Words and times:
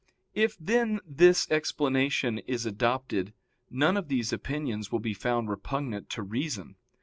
If, 0.33 0.57
then, 0.59 0.99
this 1.05 1.47
explanation 1.51 2.39
is 2.47 2.65
adopted 2.65 3.33
none 3.69 3.97
of 3.97 4.07
these 4.07 4.33
opinions 4.33 4.91
will 4.91 4.97
be 4.97 5.13
found 5.13 5.47
repugnant 5.47 6.09
to 6.09 6.23
reason. 6.23 6.75